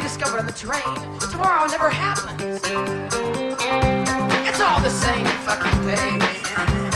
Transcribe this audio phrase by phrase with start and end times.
[0.00, 1.18] we discovered on the train.
[1.30, 2.60] Tomorrow never happens.
[4.48, 6.89] It's all the same fucking thing.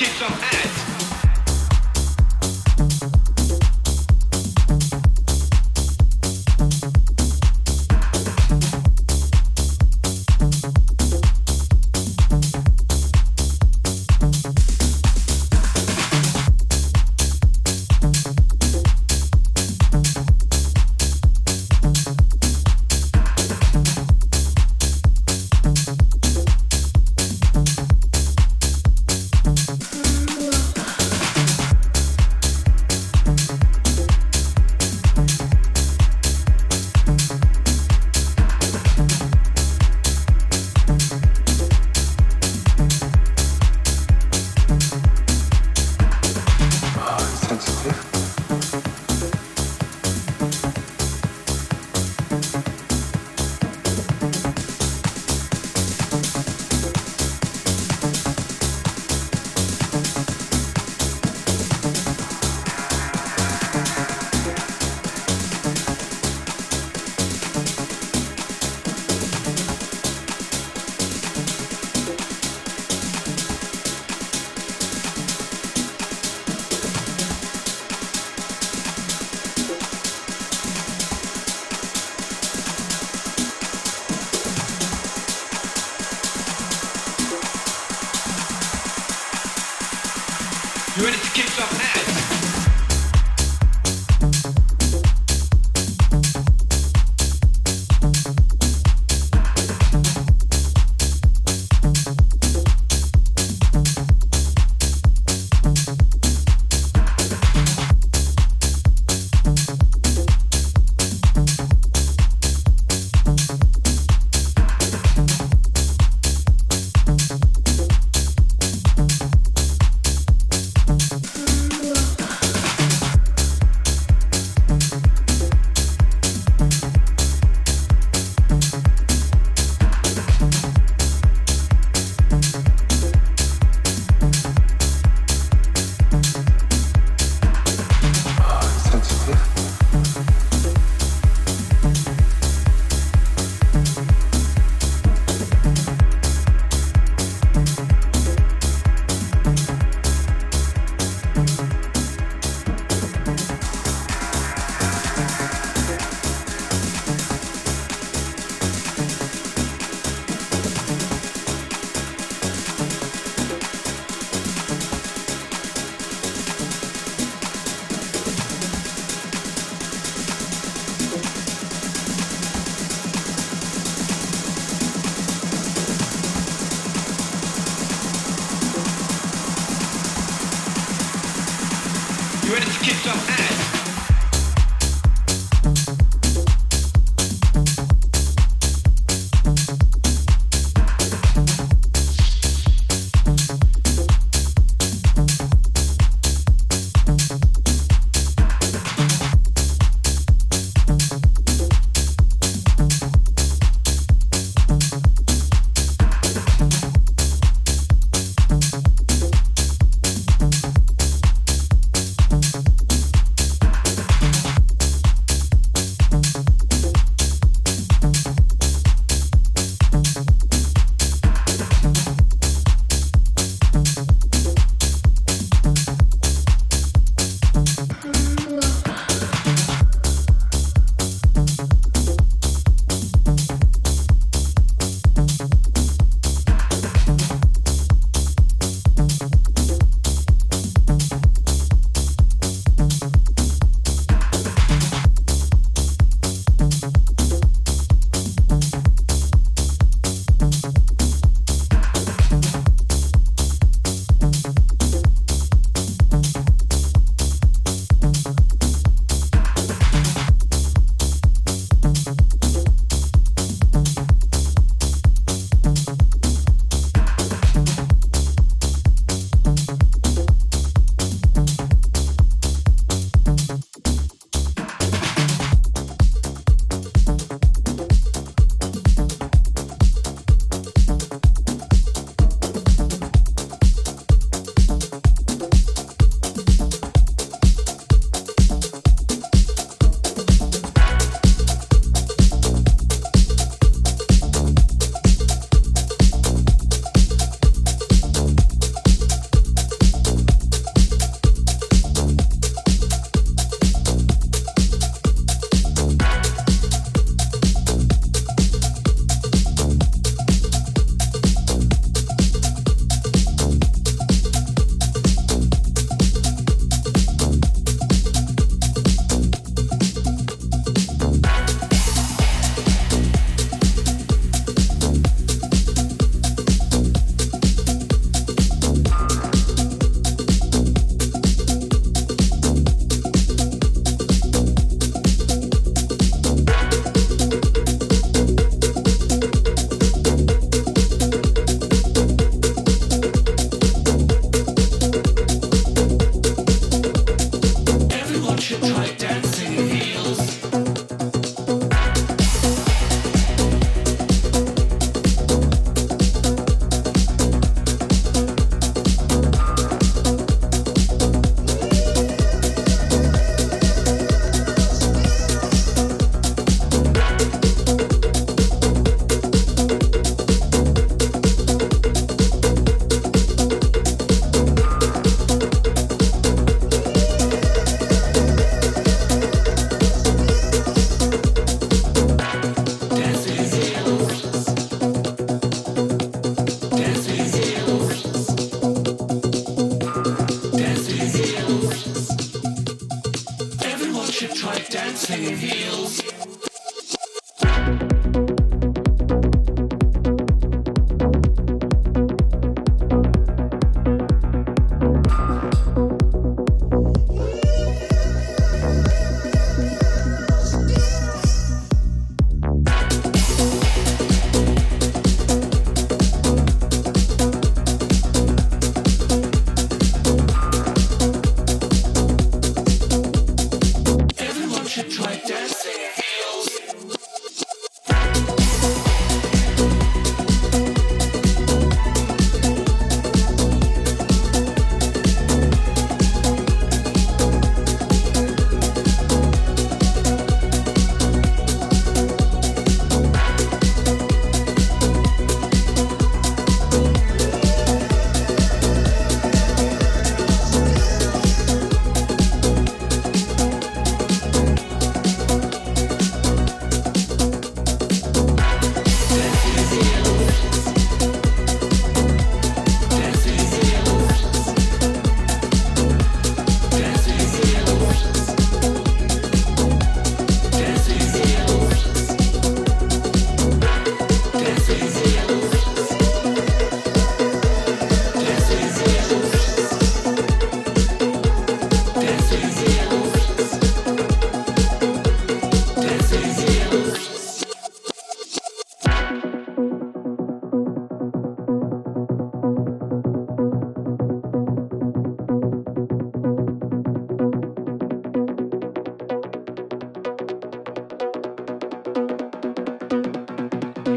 [0.00, 0.39] You ready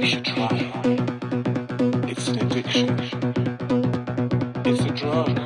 [0.05, 0.27] It's
[2.27, 2.99] an addiction.
[4.65, 5.39] It's a drug.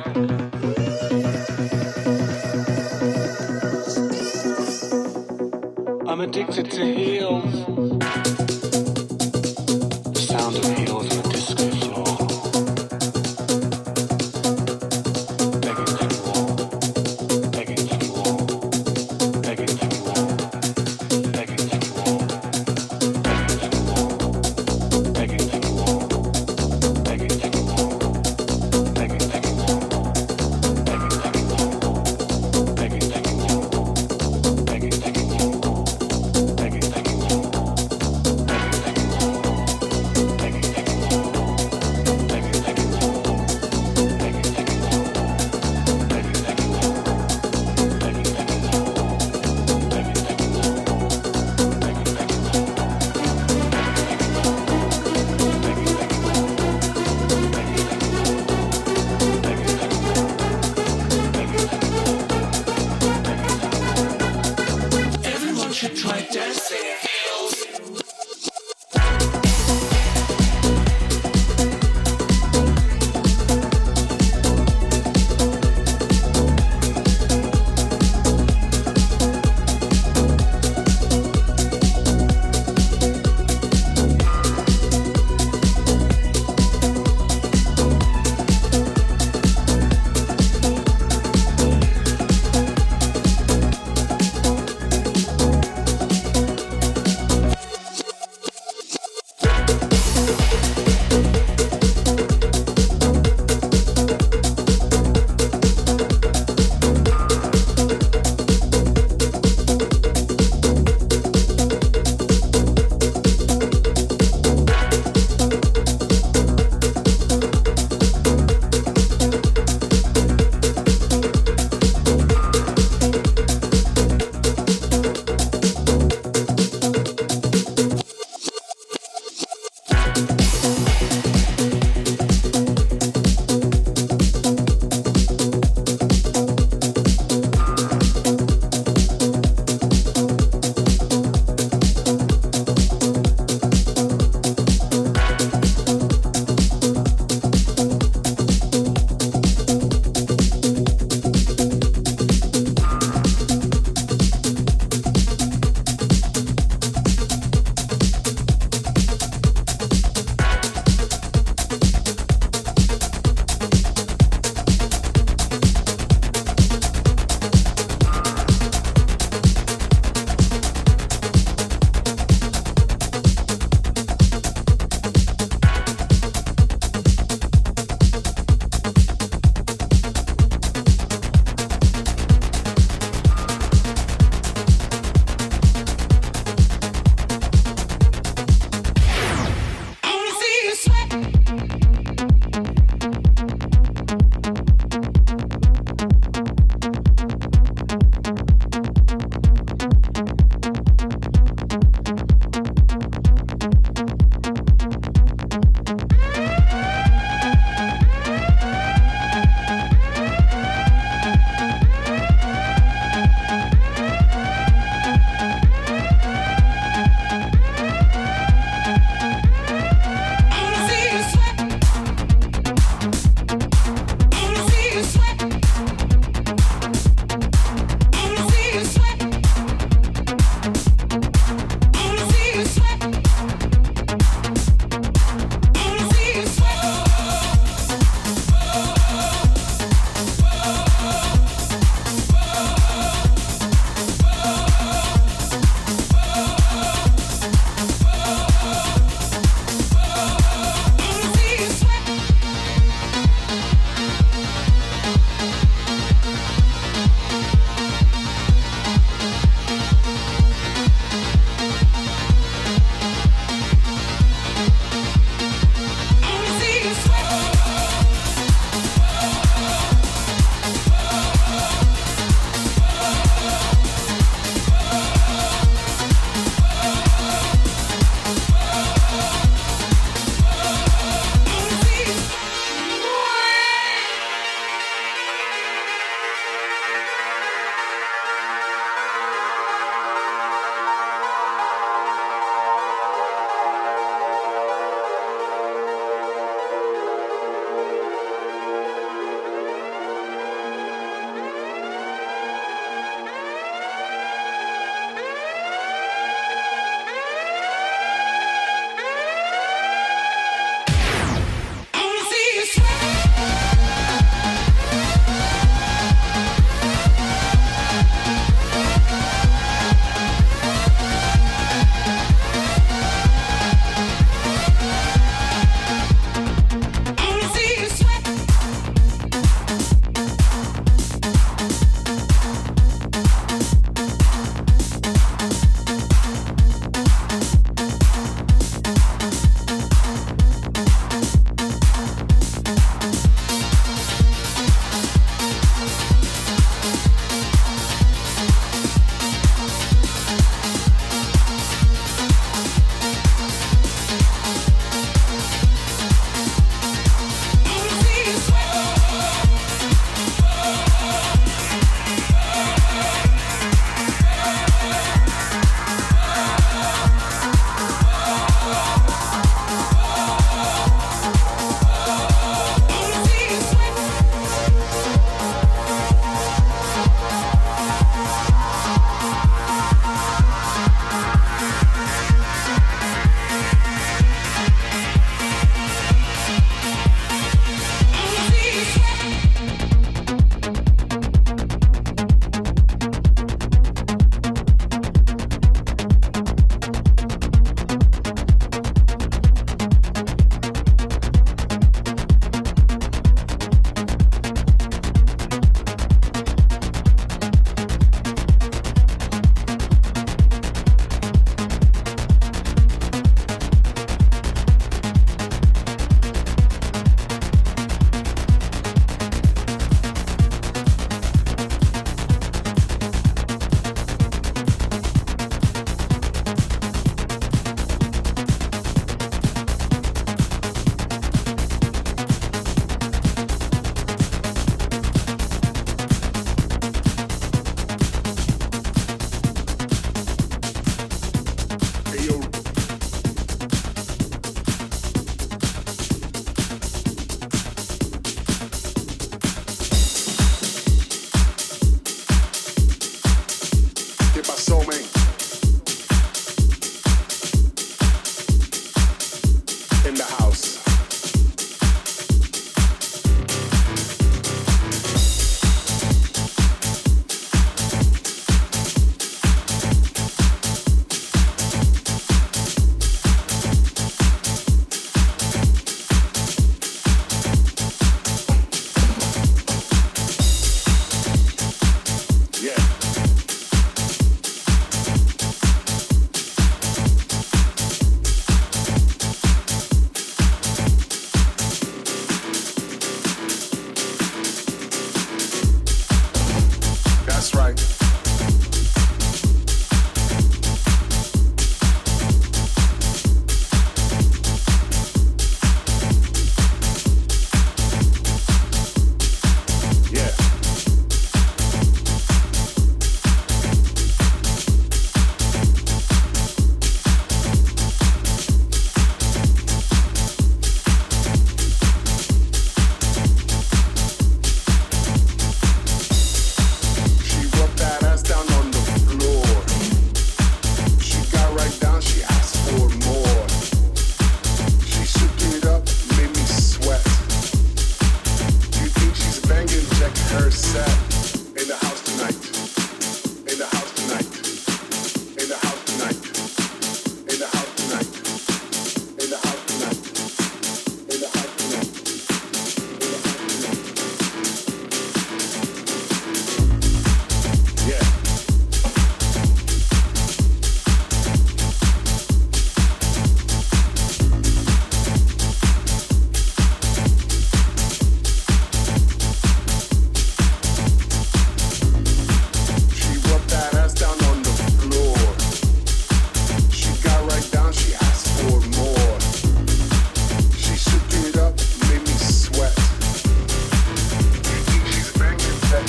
[6.08, 7.67] I'm addicted to heels.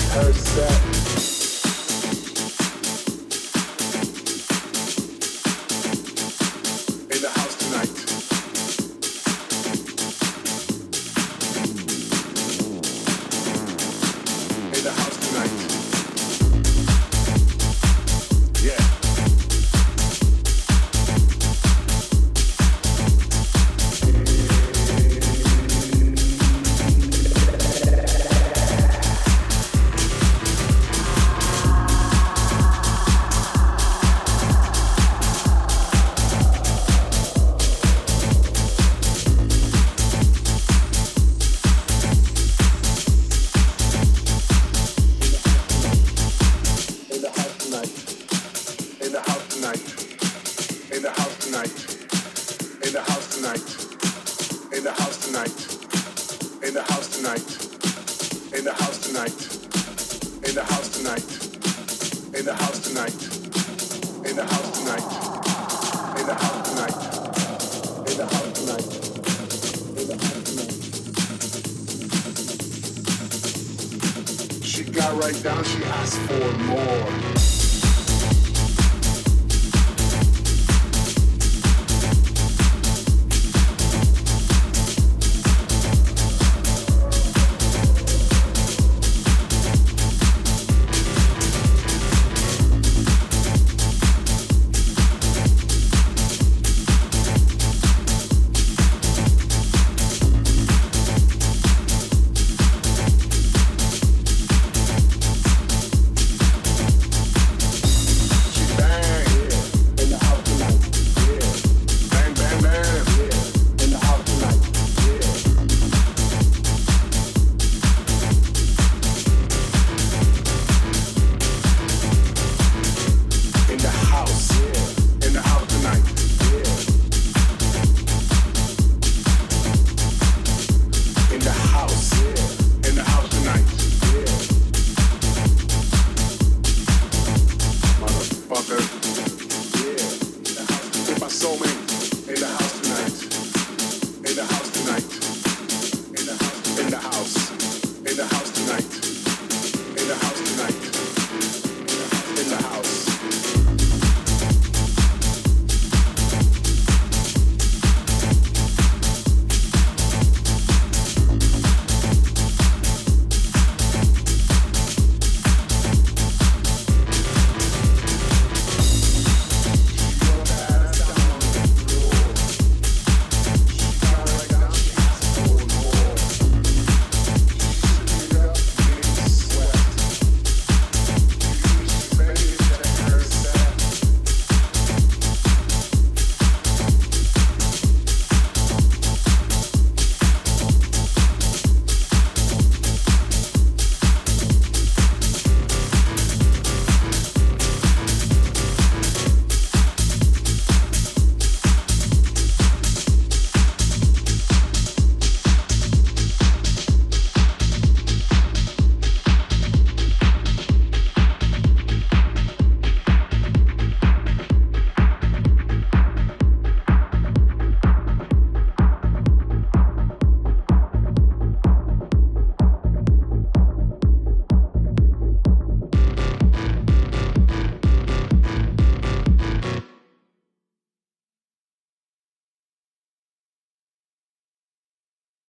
[0.10, 0.79] her sex.